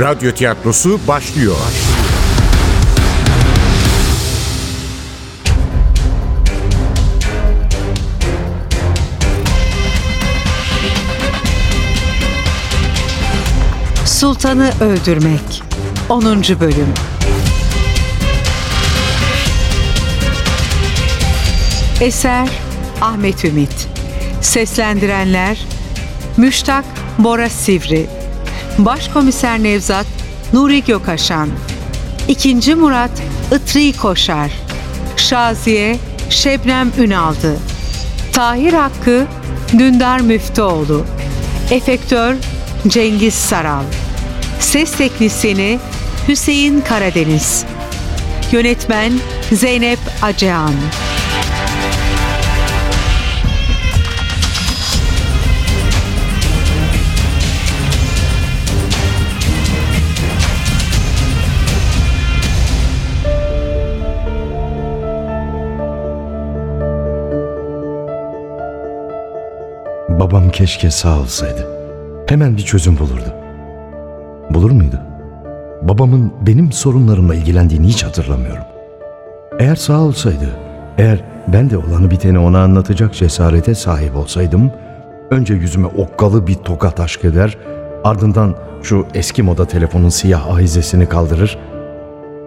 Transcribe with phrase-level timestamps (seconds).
[0.00, 1.56] Radyo tiyatrosu başlıyor.
[14.04, 15.62] Sultanı Öldürmek
[16.08, 16.24] 10.
[16.60, 16.94] Bölüm
[22.00, 22.48] Eser
[23.00, 23.88] Ahmet Ümit
[24.40, 25.58] Seslendirenler
[26.36, 26.84] Müştak
[27.18, 28.17] Bora Sivri
[28.78, 30.06] Başkomiser Nevzat
[30.52, 31.48] Nuri Gökaşan.
[32.28, 33.10] İkinci Murat
[33.52, 34.50] Itri Koşar.
[35.16, 35.96] Şaziye
[36.30, 37.56] Şebnem Ünaldı.
[38.32, 39.26] Tahir Hakkı
[39.78, 41.04] Dündar Müftüoğlu.
[41.70, 42.34] Efektör
[42.88, 43.84] Cengiz Saral.
[44.60, 45.78] Ses Teknisini
[46.28, 47.64] Hüseyin Karadeniz.
[48.52, 49.12] Yönetmen
[49.52, 50.74] Zeynep Acehan
[70.28, 71.66] Babam keşke sağ olsaydı.
[72.26, 73.34] Hemen bir çözüm bulurdu.
[74.50, 75.00] Bulur muydu?
[75.82, 78.62] Babamın benim sorunlarımla ilgilendiğini hiç hatırlamıyorum.
[79.58, 80.50] Eğer sağ olsaydı,
[80.98, 84.70] eğer ben de olanı biteni ona anlatacak cesarete sahip olsaydım,
[85.30, 87.58] önce yüzüme okkalı bir tokat aşk eder,
[88.04, 91.58] ardından şu eski moda telefonun siyah ahizesini kaldırır,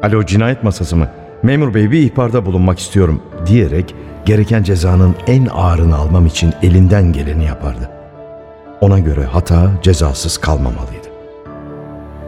[0.04, 1.08] ''Alo cinayet masası mı?
[1.44, 7.46] Memur bey bir ihbarda bulunmak istiyorum.'' diyerek gereken cezanın en ağırını almam için elinden geleni
[7.46, 7.90] yapardı.
[8.82, 11.08] Ona göre hata cezasız kalmamalıydı.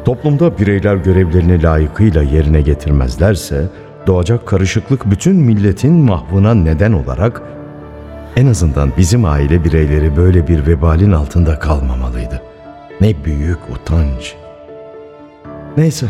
[0.05, 3.69] Toplumda bireyler görevlerini layıkıyla yerine getirmezlerse
[4.07, 7.41] doğacak karışıklık bütün milletin mahvına neden olarak
[8.35, 12.41] en azından bizim aile bireyleri böyle bir vebalin altında kalmamalıydı.
[13.01, 14.35] Ne büyük utanç.
[15.77, 16.05] Neyse,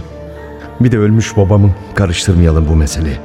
[0.79, 3.17] bir de ölmüş babamı karıştırmayalım bu meseleyi.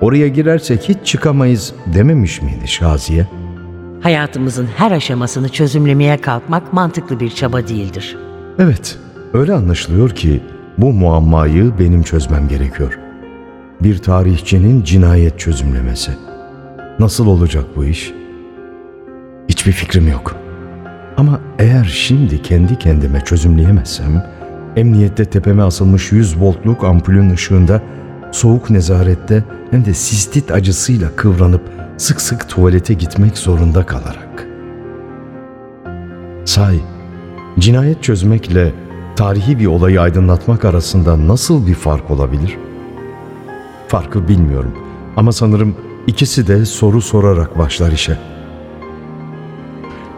[0.00, 3.26] Oraya girersek hiç çıkamayız dememiş miydi Şaziye?
[4.00, 8.16] Hayatımızın her aşamasını çözümlemeye kalkmak mantıklı bir çaba değildir.
[8.58, 8.98] Evet,
[9.34, 10.40] öyle anlaşılıyor ki
[10.78, 12.98] bu muammayı benim çözmem gerekiyor.
[13.80, 16.10] Bir tarihçinin cinayet çözümlemesi.
[16.98, 18.12] Nasıl olacak bu iş?
[19.48, 20.36] Hiçbir fikrim yok.
[21.16, 24.24] Ama eğer şimdi kendi kendime çözümleyemezsem,
[24.76, 27.82] emniyette tepeme asılmış 100 voltluk ampulün ışığında
[28.32, 31.62] soğuk nezarette hem de sistit acısıyla kıvranıp
[31.96, 34.46] sık sık tuvalete gitmek zorunda kalarak.
[36.44, 36.80] Say,
[37.58, 38.72] cinayet çözmekle
[39.16, 42.58] tarihi bir olayı aydınlatmak arasında nasıl bir fark olabilir?
[43.88, 44.72] Farkı bilmiyorum
[45.16, 45.76] ama sanırım
[46.06, 48.18] ikisi de soru sorarak başlar işe.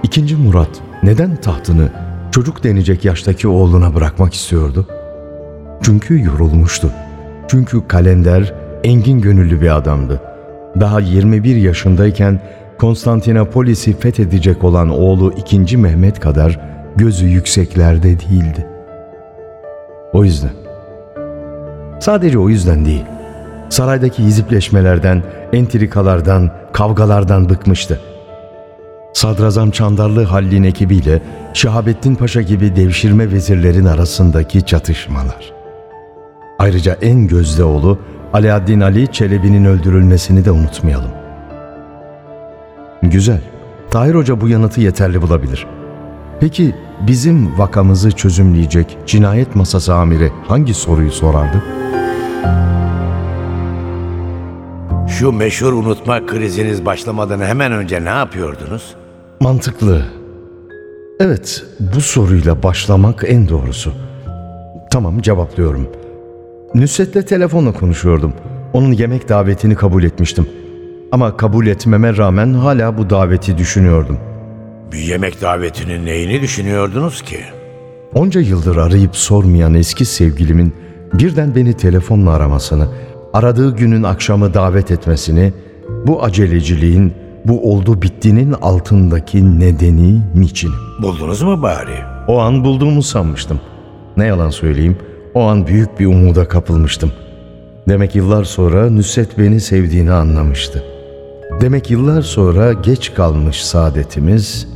[0.02, 4.86] İkinci Murat neden tahtını çocuk denecek yaştaki oğluna bırakmak istiyordu?
[5.82, 6.90] Çünkü yorulmuştu.
[7.48, 10.20] Çünkü kalender engin gönüllü bir adamdı.
[10.80, 12.40] Daha 21 yaşındayken
[12.78, 15.76] Konstantinopolis'i fethedecek olan oğlu 2.
[15.76, 16.60] Mehmet kadar
[16.96, 18.66] gözü yükseklerde değildi.
[20.12, 20.50] O yüzden.
[22.00, 23.04] Sadece o yüzden değil.
[23.68, 25.22] Saraydaki hizipleşmelerden,
[25.52, 28.00] entrikalardan, kavgalardan bıkmıştı.
[29.18, 31.22] Sadrazam Çandarlı Hallin ekibiyle
[31.54, 35.52] Şahabettin Paşa gibi devşirme vezirlerin arasındaki çatışmalar.
[36.58, 37.98] Ayrıca en gözde oğlu
[38.32, 41.10] Alaaddin Ali Çelebi'nin öldürülmesini de unutmayalım.
[43.02, 43.40] Güzel.
[43.90, 45.66] Tahir Hoca bu yanıtı yeterli bulabilir.
[46.40, 51.62] Peki bizim vakamızı çözümleyecek cinayet masası amiri hangi soruyu sorardı?
[55.08, 58.97] Şu meşhur unutma kriziniz başlamadan hemen önce ne yapıyordunuz?
[59.48, 60.02] Mantıklı.
[61.20, 63.92] Evet, bu soruyla başlamak en doğrusu.
[64.90, 65.88] Tamam, cevaplıyorum.
[66.74, 68.32] Nusret'le telefonla konuşuyordum.
[68.72, 70.46] Onun yemek davetini kabul etmiştim.
[71.12, 74.18] Ama kabul etmeme rağmen hala bu daveti düşünüyordum.
[74.92, 77.40] Bir yemek davetinin neyini düşünüyordunuz ki?
[78.14, 80.74] Onca yıldır arayıp sormayan eski sevgilimin
[81.12, 82.88] birden beni telefonla aramasını,
[83.32, 85.52] aradığı günün akşamı davet etmesini,
[86.06, 87.12] bu aceleciliğin,
[87.48, 90.70] bu oldu bittiğinin altındaki nedeni niçin?
[91.02, 91.96] Buldunuz mu bari?
[92.28, 93.60] O an bulduğumu sanmıştım.
[94.16, 94.96] Ne yalan söyleyeyim,
[95.34, 97.12] o an büyük bir umuda kapılmıştım.
[97.88, 100.84] Demek yıllar sonra Nusret beni sevdiğini anlamıştı.
[101.60, 104.68] Demek yıllar sonra geç kalmış saadetimiz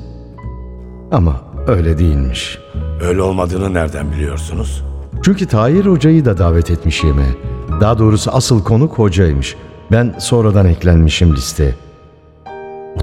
[1.10, 2.58] ama öyle değilmiş.
[3.02, 4.84] Öyle olmadığını nereden biliyorsunuz?
[5.22, 7.32] Çünkü Tahir Hoca'yı da davet etmiş yemeğe.
[7.80, 9.56] Daha doğrusu asıl konuk hocaymış.
[9.92, 11.74] Ben sonradan eklenmişim listeye.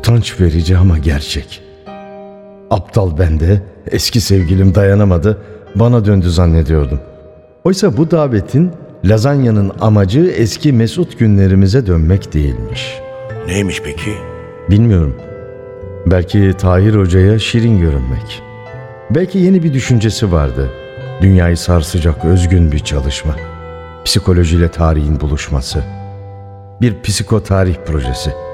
[0.10, 1.62] Utanç verici ama gerçek.
[2.70, 3.62] Aptal bende,
[3.92, 5.38] eski sevgilim dayanamadı.
[5.76, 7.00] bana döndü zannediyordum.
[7.64, 8.72] Oysa bu davetin
[9.06, 13.00] lazanyanın amacı eski mesut günlerimize dönmek değilmiş.
[13.48, 14.14] Neymiş peki?
[14.70, 15.16] Bilmiyorum.
[16.06, 18.42] Belki Tahir Hoca'ya şirin görünmek.
[19.10, 20.70] Belki yeni bir düşüncesi vardı.
[21.22, 23.36] Dünyayı sarsacak özgün bir çalışma.
[24.06, 25.84] Psikolojiyle tarihin buluşması.
[26.82, 28.49] Bir psikotarih projesi.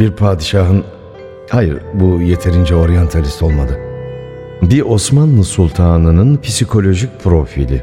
[0.00, 0.84] Bir padişahın...
[1.50, 3.78] Hayır, bu yeterince oryantalist olmadı.
[4.62, 7.82] Bir Osmanlı sultanının psikolojik profili.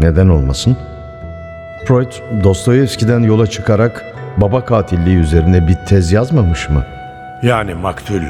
[0.00, 0.76] Neden olmasın?
[1.84, 2.12] Freud,
[2.44, 4.04] Dostoyevski'den yola çıkarak
[4.36, 6.84] baba katilliği üzerine bir tez yazmamış mı?
[7.42, 8.22] Yani maktul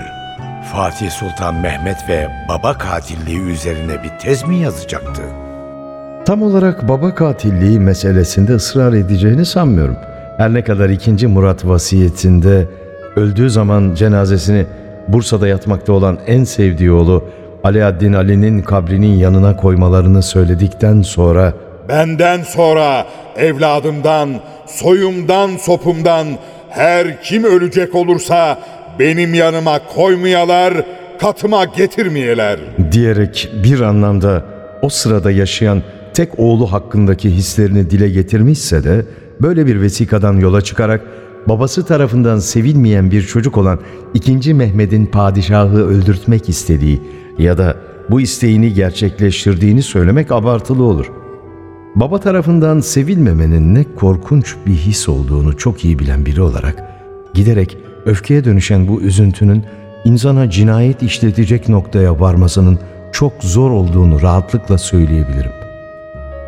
[0.72, 5.22] Fatih Sultan Mehmet ve baba katilliği üzerine bir tez mi yazacaktı?
[6.24, 9.96] Tam olarak baba katilliği meselesinde ısrar edeceğini sanmıyorum.
[10.36, 11.26] Her ne kadar 2.
[11.26, 12.68] Murat vasiyetinde
[13.16, 14.66] öldüğü zaman cenazesini
[15.08, 17.24] Bursa'da yatmakta olan en sevdiği oğlu
[17.64, 21.52] Alaaddin Ali'nin kabrinin yanına koymalarını söyledikten sonra
[21.88, 23.06] Benden sonra
[23.36, 24.28] evladımdan,
[24.66, 26.26] soyumdan, sopumdan
[26.70, 28.58] her kim ölecek olursa
[28.98, 30.74] benim yanıma koymayalar,
[31.20, 32.58] katıma getirmeyeler.
[32.92, 34.42] diyerek bir anlamda
[34.82, 35.82] o sırada yaşayan
[36.14, 39.04] tek oğlu hakkındaki hislerini dile getirmişse de
[39.40, 41.00] böyle bir vesikadan yola çıkarak
[41.48, 43.78] babası tarafından sevilmeyen bir çocuk olan
[44.14, 44.54] 2.
[44.54, 47.02] Mehmet'in padişahı öldürtmek istediği
[47.38, 47.76] ya da
[48.10, 51.12] bu isteğini gerçekleştirdiğini söylemek abartılı olur.
[51.96, 56.84] Baba tarafından sevilmemenin ne korkunç bir his olduğunu çok iyi bilen biri olarak
[57.34, 59.64] giderek öfkeye dönüşen bu üzüntünün
[60.04, 62.78] insana cinayet işletecek noktaya varmasının
[63.12, 65.52] çok zor olduğunu rahatlıkla söyleyebilirim.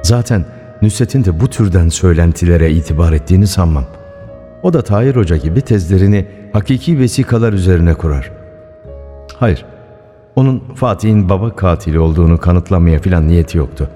[0.03, 0.45] Zaten
[0.83, 3.85] Nusret'in de bu türden söylentilere itibar ettiğini sanmam.
[4.63, 8.33] O da Tahir Hoca gibi tezlerini hakiki vesikalar üzerine kurar.
[9.35, 9.65] Hayır,
[10.37, 13.91] onun Fatih'in baba katili olduğunu kanıtlamaya filan niyeti yoktu.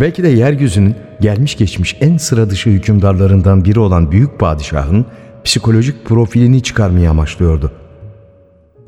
[0.00, 5.06] Belki de yeryüzünün gelmiş geçmiş en sıra dışı hükümdarlarından biri olan büyük padişahın
[5.44, 7.72] psikolojik profilini çıkarmayı amaçlıyordu.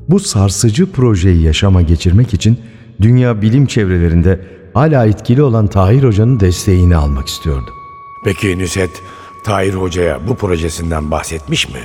[0.08, 2.58] Bu sarsıcı projeyi yaşama geçirmek için
[3.00, 4.40] dünya bilim çevrelerinde
[4.74, 7.70] hala etkili olan Tahir Hoca'nın desteğini almak istiyordu.
[8.24, 8.90] Peki Nusret,
[9.44, 11.81] Tahir Hoca'ya bu projesinden bahsetmiş mi?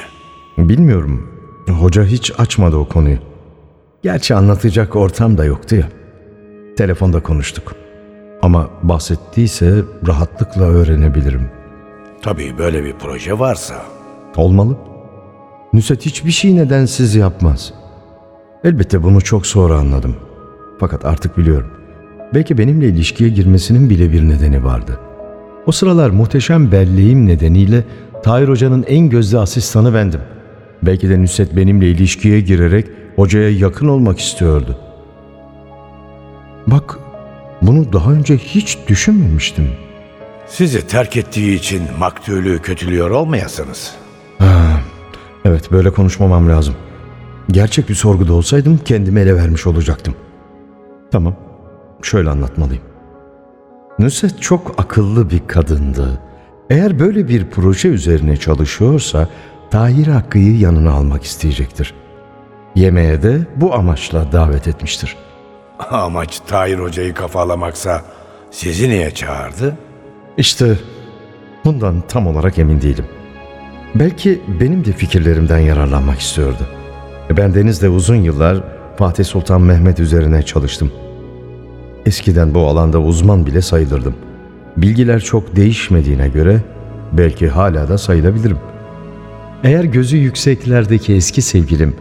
[0.57, 1.27] Bilmiyorum.
[1.69, 3.17] Hoca hiç açmadı o konuyu.
[4.03, 5.89] Gerçi anlatacak ortam da yoktu ya.
[6.77, 7.75] Telefonda konuştuk.
[8.41, 11.49] Ama bahsettiyse rahatlıkla öğrenebilirim.
[12.21, 13.75] Tabii böyle bir proje varsa.
[14.35, 14.77] Olmalı.
[15.73, 17.73] Nusret hiçbir şey nedensiz yapmaz.
[18.63, 20.15] Elbette bunu çok sonra anladım.
[20.79, 21.67] Fakat artık biliyorum.
[22.33, 24.99] Belki benimle ilişkiye girmesinin bile bir nedeni vardı.
[25.67, 27.83] O sıralar muhteşem belleğim nedeniyle
[28.23, 30.21] Tahir Hoca'nın en gözde asistanı bendim.
[30.83, 34.77] Belki de Nusret benimle ilişkiye girerek hocaya yakın olmak istiyordu.
[36.67, 36.99] Bak,
[37.61, 39.69] bunu daha önce hiç düşünmemiştim.
[40.47, 43.95] Sizi terk ettiği için maktulü kötülüyor olmayasınız.
[45.45, 46.75] Evet, böyle konuşmamam lazım.
[47.51, 50.15] Gerçek bir sorguda olsaydım kendimi ele vermiş olacaktım.
[51.11, 51.35] Tamam,
[52.01, 52.83] şöyle anlatmalıyım.
[53.99, 56.19] Nusret çok akıllı bir kadındı.
[56.69, 59.27] Eğer böyle bir proje üzerine çalışıyorsa
[59.71, 61.93] Tahir Hakkı'yı yanına almak isteyecektir.
[62.75, 65.15] Yemeğe de bu amaçla davet etmiştir.
[65.91, 68.01] Amaç Tahir Hoca'yı kafalamaksa
[68.51, 69.77] sizi niye çağırdı?
[70.37, 70.75] İşte
[71.65, 73.05] bundan tam olarak emin değilim.
[73.95, 76.67] Belki benim de fikirlerimden yararlanmak istiyordu.
[77.37, 78.63] Ben Deniz'le uzun yıllar
[78.97, 80.91] Fatih Sultan Mehmet üzerine çalıştım.
[82.07, 84.15] Eskiden bu alanda uzman bile sayılırdım.
[84.77, 86.61] Bilgiler çok değişmediğine göre
[87.11, 88.57] belki hala da sayılabilirim.
[89.63, 91.95] Eğer gözü yükseklerdeki eski sevgilim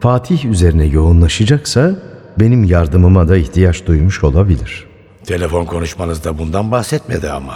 [0.00, 1.94] Fatih üzerine yoğunlaşacaksa
[2.38, 4.86] benim yardımıma da ihtiyaç duymuş olabilir.
[5.24, 7.54] Telefon konuşmanızda bundan bahsetmedi ama.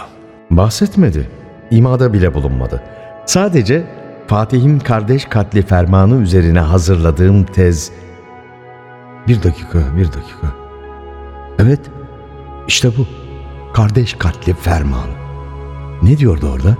[0.49, 1.29] Bahsetmedi.
[1.71, 2.83] İmada bile bulunmadı.
[3.25, 3.83] Sadece
[4.27, 7.91] Fatih'in kardeş katli fermanı üzerine hazırladığım tez...
[9.27, 10.65] Bir dakika, bir dakika.
[11.59, 11.79] Evet,
[12.67, 13.07] işte bu.
[13.73, 15.11] Kardeş katli fermanı.
[16.03, 16.77] Ne diyordu orada?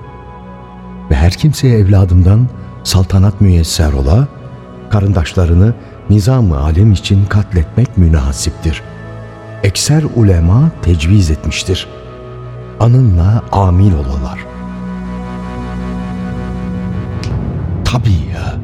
[1.12, 2.48] Ve her kimseye evladımdan
[2.84, 4.28] saltanat müyesser ola,
[4.90, 5.74] karındaşlarını
[6.10, 8.82] nizam-ı alem için katletmek münasiptir.
[9.64, 11.88] Ekser ulema tecviz etmiştir.
[12.80, 14.40] Anınla amil olalar.
[17.86, 18.56] Tabii ya.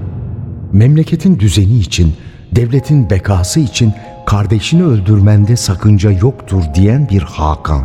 [0.73, 2.13] Memleketin düzeni için,
[2.51, 3.93] devletin bekası için
[4.31, 7.83] kardeşini öldürmende sakınca yoktur diyen bir Hakan.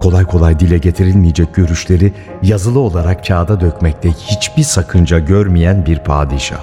[0.00, 2.12] Kolay kolay dile getirilmeyecek görüşleri
[2.42, 6.60] yazılı olarak kağıda dökmekte hiçbir sakınca görmeyen bir padişah.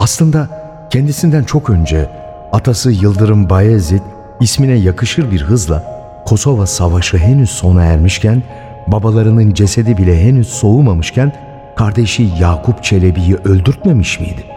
[0.00, 0.48] Aslında
[0.90, 2.10] kendisinden çok önce
[2.52, 4.02] atası Yıldırım Bayezid
[4.40, 5.84] ismine yakışır bir hızla
[6.26, 8.42] Kosova Savaşı henüz sona ermişken,
[8.86, 11.32] babalarının cesedi bile henüz soğumamışken
[11.76, 14.55] kardeşi Yakup Çelebi'yi öldürtmemiş miydi?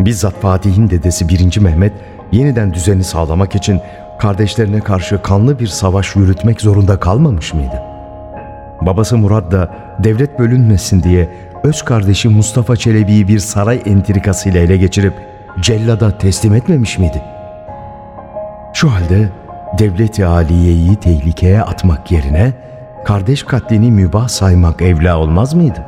[0.00, 1.60] Bizzat Fatih'in dedesi 1.
[1.60, 1.92] Mehmet
[2.32, 3.80] yeniden düzeni sağlamak için
[4.18, 7.82] kardeşlerine karşı kanlı bir savaş yürütmek zorunda kalmamış mıydı?
[8.82, 11.28] Babası Murat da devlet bölünmesin diye
[11.64, 15.14] öz kardeşi Mustafa Çelebi'yi bir saray entrikasıyla ele geçirip
[15.60, 17.22] cellada teslim etmemiş miydi?
[18.72, 19.28] Şu halde
[19.78, 22.52] devlet-i aliyeyi tehlikeye atmak yerine
[23.04, 25.84] kardeş katlini mübah saymak evla olmaz mıydı?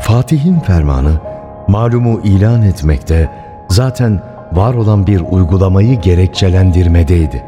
[0.00, 1.35] Fatih'in fermanı
[1.68, 3.30] malumu ilan etmekte
[3.68, 7.44] zaten var olan bir uygulamayı gerekçelendirmedeydi.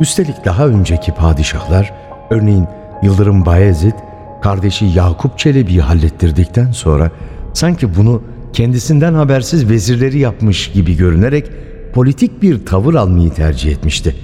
[0.00, 1.92] Üstelik daha önceki padişahlar,
[2.30, 2.66] örneğin
[3.02, 3.94] Yıldırım Bayezid,
[4.42, 7.10] kardeşi Yakup Çelebi'yi hallettirdikten sonra
[7.54, 11.50] sanki bunu kendisinden habersiz vezirleri yapmış gibi görünerek
[11.94, 14.16] politik bir tavır almayı tercih etmişti.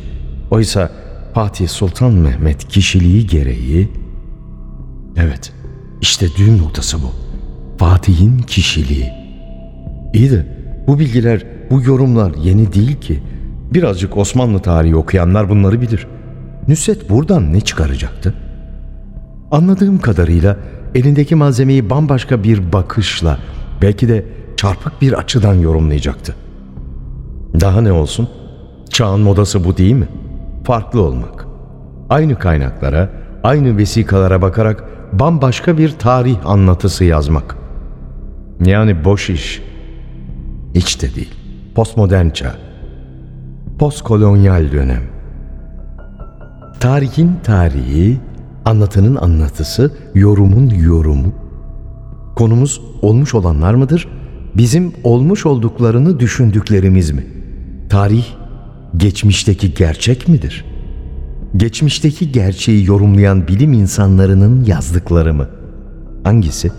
[0.50, 0.90] Oysa
[1.34, 3.88] Fatih Sultan Mehmet kişiliği gereği
[5.16, 5.52] Evet,
[6.00, 7.23] işte düğüm noktası bu.
[7.78, 9.12] Fatih'in kişiliği.
[10.14, 10.46] İyi de
[10.86, 13.22] bu bilgiler, bu yorumlar yeni değil ki.
[13.74, 16.06] Birazcık Osmanlı tarihi okuyanlar bunları bilir.
[16.68, 18.34] Nusret buradan ne çıkaracaktı?
[19.50, 20.56] Anladığım kadarıyla
[20.94, 23.38] elindeki malzemeyi bambaşka bir bakışla,
[23.82, 24.24] belki de
[24.56, 26.34] çarpık bir açıdan yorumlayacaktı.
[27.60, 28.28] Daha ne olsun?
[28.90, 30.08] Çağın modası bu değil mi?
[30.64, 31.46] Farklı olmak.
[32.10, 33.10] Aynı kaynaklara,
[33.42, 37.63] aynı vesikalara bakarak bambaşka bir tarih anlatısı yazmak.
[38.60, 39.62] Yani boş iş.
[40.74, 41.34] Hiç de değil.
[41.74, 42.54] Postmodern çağ.
[43.78, 45.02] Postkolonyal dönem.
[46.80, 48.18] Tarihin tarihi,
[48.64, 51.32] anlatının anlatısı, yorumun yorumu.
[52.36, 54.08] Konumuz olmuş olanlar mıdır?
[54.56, 57.26] Bizim olmuş olduklarını düşündüklerimiz mi?
[57.90, 58.26] Tarih,
[58.96, 60.64] geçmişteki gerçek midir?
[61.56, 65.48] Geçmişteki gerçeği yorumlayan bilim insanlarının yazdıkları mı?
[66.24, 66.72] Hangisi?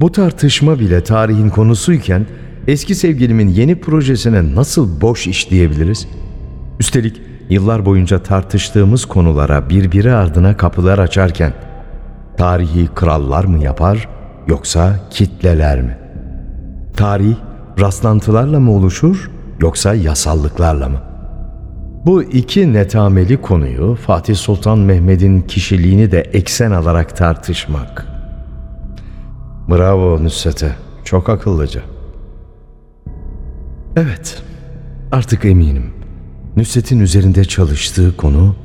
[0.00, 2.26] Bu tartışma bile tarihin konusuyken
[2.66, 6.08] eski sevgilimin yeni projesine nasıl boş iş diyebiliriz?
[6.80, 11.52] Üstelik yıllar boyunca tartıştığımız konulara birbiri ardına kapılar açarken
[12.36, 14.08] tarihi krallar mı yapar
[14.46, 15.98] yoksa kitleler mi?
[16.96, 17.36] Tarih
[17.80, 21.00] rastlantılarla mı oluşur yoksa yasallıklarla mı?
[22.06, 28.15] Bu iki netameli konuyu Fatih Sultan Mehmet'in kişiliğini de eksen alarak tartışmak.
[29.70, 30.72] Bravo Nusret'e,
[31.04, 31.80] çok akıllıca.
[33.96, 34.42] Evet,
[35.12, 35.90] artık eminim.
[36.56, 38.56] Nusret'in üzerinde çalıştığı konu,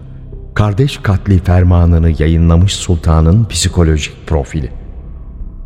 [0.53, 4.69] kardeş katli fermanını yayınlamış sultanın psikolojik profili.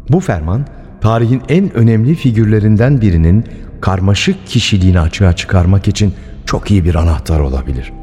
[0.09, 0.67] Bu ferman,
[1.01, 3.45] tarihin en önemli figürlerinden birinin
[3.81, 6.13] karmaşık kişiliğini açığa çıkarmak için
[6.45, 7.93] çok iyi bir anahtar olabilir.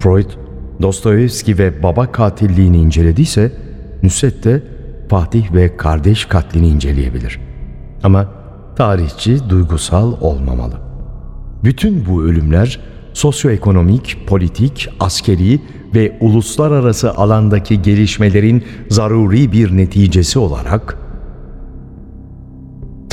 [0.00, 0.30] Freud,
[0.82, 3.52] Dostoyevski ve baba katilliğini incelediyse,
[4.02, 4.62] Nusret de
[5.08, 7.40] Fatih ve kardeş katlini inceleyebilir.
[8.02, 8.26] Ama
[8.76, 10.74] tarihçi duygusal olmamalı.
[11.64, 12.80] Bütün bu ölümler
[13.12, 15.60] sosyoekonomik, politik, askeri
[15.94, 20.98] ve uluslararası alandaki gelişmelerin zaruri bir neticesi olarak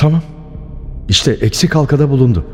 [0.00, 0.22] Tamam.
[1.08, 2.44] İşte eksik halkada bulundu.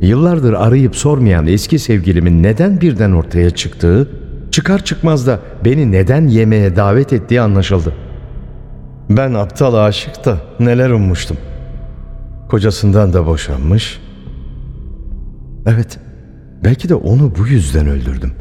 [0.00, 4.10] Yıllardır arayıp sormayan eski sevgilimin neden birden ortaya çıktığı,
[4.50, 7.94] çıkar çıkmaz da beni neden yemeğe davet ettiği anlaşıldı.
[9.16, 11.36] Ben aptal aşık da neler ummuştum.
[12.48, 14.00] Kocasından da boşanmış.
[15.66, 15.98] Evet,
[16.64, 18.32] belki de onu bu yüzden öldürdüm.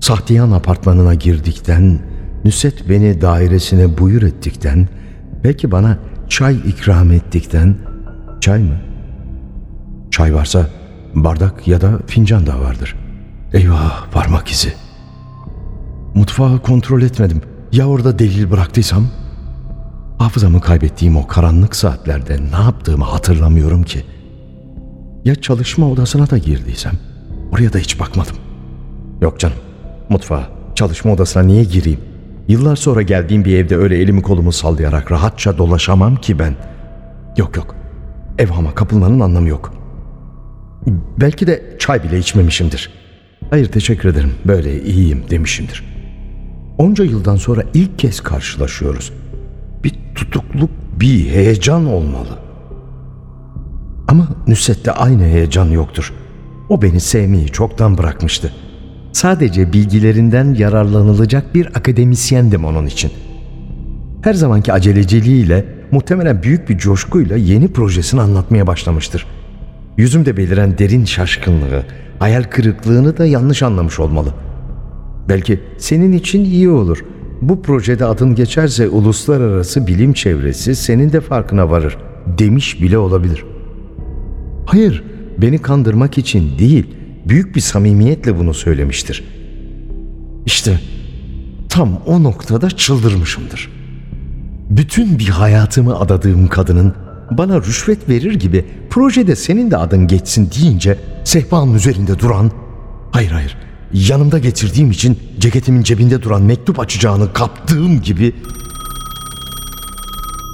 [0.00, 1.98] Sahtiyan apartmanına girdikten,
[2.44, 4.88] Nusret beni dairesine buyur ettikten,
[5.44, 7.76] belki bana çay ikram ettikten,
[8.40, 8.76] çay mı?
[10.10, 10.66] Çay varsa
[11.14, 12.96] bardak ya da fincan da vardır.
[13.52, 14.72] Eyvah parmak izi.
[16.14, 17.42] Mutfağı kontrol etmedim.
[17.72, 19.06] Ya orada delil bıraktıysam?
[20.24, 24.04] Hafızamı kaybettiğim o karanlık saatlerde ne yaptığımı hatırlamıyorum ki.
[25.24, 26.92] Ya çalışma odasına da girdiysem?
[27.52, 28.36] Oraya da hiç bakmadım.
[29.20, 29.56] Yok canım.
[30.08, 32.00] Mutfağa, çalışma odasına niye gireyim?
[32.48, 36.54] Yıllar sonra geldiğim bir evde öyle elimi kolumu sallayarak rahatça dolaşamam ki ben.
[37.36, 37.76] Yok yok.
[38.38, 39.74] Evhama kapılmanın anlamı yok.
[41.20, 42.90] Belki de çay bile içmemişimdir.
[43.50, 44.34] Hayır teşekkür ederim.
[44.44, 45.84] Böyle iyiyim demişimdir.
[46.78, 49.12] Onca yıldan sonra ilk kez karşılaşıyoruz.
[49.84, 52.38] Bir tutukluk, bir heyecan olmalı.
[54.08, 56.12] Ama Nusret'te aynı heyecan yoktur.
[56.68, 58.52] O beni sevmeyi çoktan bırakmıştı.
[59.12, 63.12] Sadece bilgilerinden yararlanılacak bir akademisyendim onun için.
[64.22, 69.26] Her zamanki aceleciliğiyle muhtemelen büyük bir coşkuyla yeni projesini anlatmaya başlamıştır.
[69.96, 71.84] Yüzümde beliren derin şaşkınlığı,
[72.18, 74.34] hayal kırıklığını da yanlış anlamış olmalı.
[75.28, 77.04] Belki senin için iyi olur.
[77.42, 81.98] Bu projede adın geçerse uluslararası bilim çevresi senin de farkına varır
[82.38, 83.44] demiş bile olabilir.
[84.66, 85.04] Hayır,
[85.38, 86.86] beni kandırmak için değil,
[87.28, 89.24] büyük bir samimiyetle bunu söylemiştir.
[90.46, 90.80] İşte
[91.68, 93.70] tam o noktada çıldırmışımdır.
[94.70, 96.94] Bütün bir hayatımı adadığım kadının
[97.30, 102.50] bana rüşvet verir gibi projede senin de adın geçsin deyince sehpanın üzerinde duran,
[103.10, 103.56] hayır hayır
[103.94, 108.34] yanımda getirdiğim için ceketimin cebinde duran mektup açacağını kaptığım gibi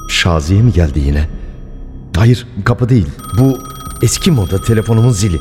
[0.09, 1.29] Şaziye mi geldi yine?
[2.17, 3.07] Hayır kapı değil
[3.39, 3.59] bu
[4.03, 5.41] eski moda telefonumun zili.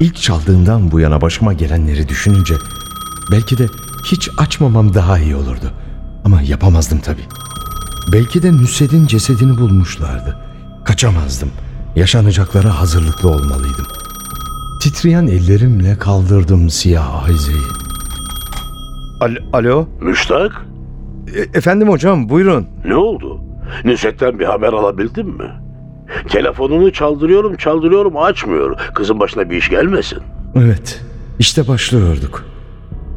[0.00, 2.54] İlk çaldığından bu yana başıma gelenleri düşününce
[3.30, 3.68] belki de
[4.04, 5.72] hiç açmamam daha iyi olurdu.
[6.24, 7.24] Ama yapamazdım tabii.
[8.12, 10.36] Belki de Nusret'in cesedini bulmuşlardı.
[10.84, 11.50] Kaçamazdım.
[11.96, 13.86] Yaşanacaklara hazırlıklı olmalıydım.
[14.80, 17.58] Titreyen ellerimle kaldırdım siyah ahizeyi.
[19.20, 19.86] Al- Alo?
[20.00, 20.52] Müştak,
[21.36, 22.66] E- efendim hocam buyurun.
[22.84, 23.40] ne oldu?
[23.84, 25.50] Nusret'ten bir haber alabildin mi?
[26.28, 28.76] Telefonunu çaldırıyorum çaldırıyorum açmıyor.
[28.94, 30.18] Kızın başına bir iş gelmesin.
[30.56, 31.00] Evet,
[31.38, 32.44] işte başlıyorduk.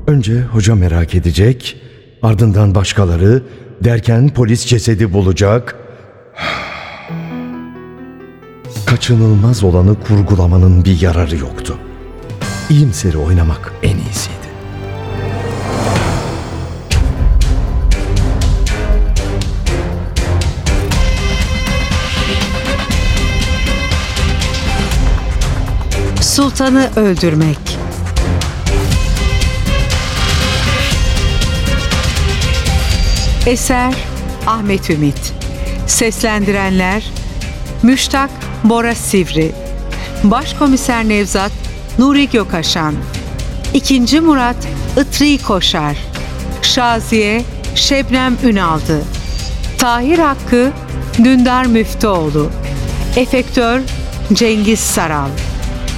[0.07, 1.81] Önce hoca merak edecek,
[2.23, 3.43] ardından başkaları,
[3.83, 5.75] derken polis cesedi bulacak.
[8.99, 11.77] Kaçınılmaz olanı kurgulamanın bir yararı yoktu.
[12.69, 14.35] İyimseri oynamak en iyisiydi.
[26.21, 27.77] Sultanı öldürmek.
[33.45, 33.93] Eser
[34.47, 35.33] Ahmet Ümit
[35.87, 37.11] Seslendirenler
[37.83, 39.51] Müştak Bora Sivri
[40.23, 41.51] Başkomiser Nevzat
[41.99, 42.95] Nuri Gökaşan
[43.73, 44.67] İkinci Murat
[45.01, 45.97] Itri Koşar
[46.61, 47.43] Şaziye
[47.75, 49.03] Şebnem Ünaldı
[49.77, 50.71] Tahir Hakkı
[51.23, 52.49] Dündar Müftüoğlu
[53.15, 53.81] Efektör
[54.33, 55.29] Cengiz Saral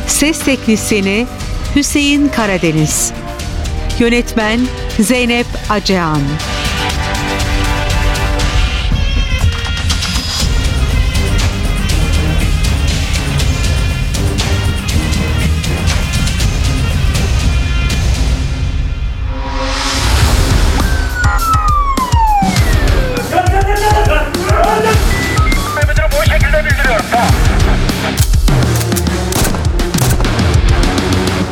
[0.08, 1.28] Ses Teknisini
[1.76, 3.12] Hüseyin Karadeniz
[4.00, 4.60] Yönetmen
[5.00, 6.22] Zeynep Acehan